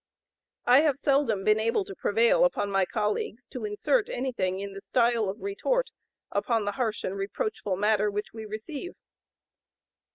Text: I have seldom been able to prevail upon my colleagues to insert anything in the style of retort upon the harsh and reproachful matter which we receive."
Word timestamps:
I 0.65 0.79
have 0.79 0.97
seldom 0.97 1.43
been 1.43 1.59
able 1.59 1.85
to 1.85 1.93
prevail 1.95 2.43
upon 2.43 2.71
my 2.71 2.85
colleagues 2.85 3.45
to 3.51 3.65
insert 3.65 4.09
anything 4.09 4.59
in 4.59 4.73
the 4.73 4.81
style 4.81 5.29
of 5.29 5.43
retort 5.43 5.91
upon 6.31 6.65
the 6.65 6.71
harsh 6.71 7.03
and 7.03 7.15
reproachful 7.15 7.75
matter 7.75 8.09
which 8.09 8.33
we 8.33 8.45
receive." 8.47 8.95